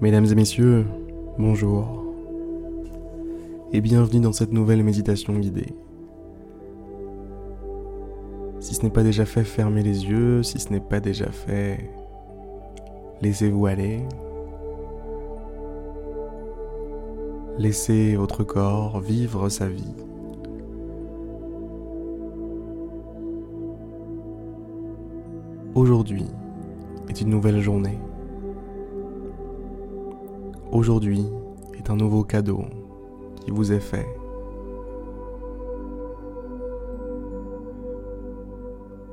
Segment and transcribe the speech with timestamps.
[0.00, 0.86] Mesdames et messieurs,
[1.38, 1.86] bonjour.
[3.70, 5.74] Et bienvenue dans cette nouvelle méditation guidée.
[8.60, 10.42] Si ce n'est pas déjà fait, fermez les yeux.
[10.42, 11.90] Si ce n'est pas déjà fait,
[13.20, 14.00] laissez-vous aller.
[17.58, 19.94] Laissez votre corps vivre sa vie.
[25.74, 26.24] Aujourd'hui
[27.10, 27.98] est une nouvelle journée.
[30.72, 31.26] Aujourd'hui
[31.76, 32.60] est un nouveau cadeau
[33.44, 34.06] qui vous est fait.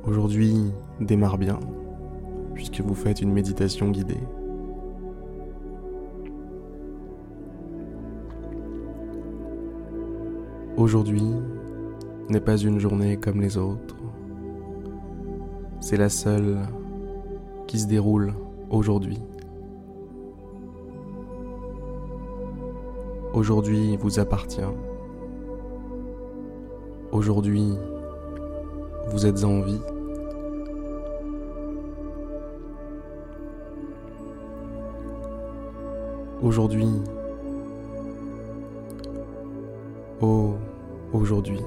[0.06, 1.58] Aujourd'hui démarre bien
[2.54, 4.20] puisque vous faites une méditation guidée.
[10.76, 11.24] Aujourd'hui
[12.28, 13.96] n'est pas une journée comme les autres.
[15.80, 16.58] C'est la seule
[17.66, 18.32] qui se déroule
[18.70, 19.18] aujourd'hui.
[23.34, 24.60] Aujourd'hui vous appartient.
[27.12, 27.74] Aujourd'hui,
[29.10, 29.80] vous êtes en vie.
[36.42, 36.88] Aujourd'hui,
[40.22, 40.54] oh,
[41.12, 41.60] aujourd'hui.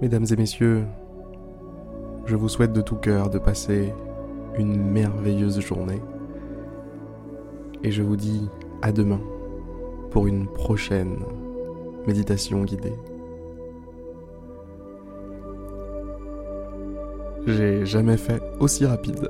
[0.00, 0.84] Mesdames et messieurs,
[2.24, 3.92] je vous souhaite de tout cœur de passer
[4.58, 6.00] une merveilleuse journée
[7.82, 8.48] et je vous dis
[8.80, 9.20] à demain
[10.10, 11.18] pour une prochaine
[12.06, 12.94] méditation guidée.
[17.46, 19.28] J'ai jamais fait aussi rapide.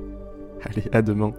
[0.62, 1.32] Allez, à demain.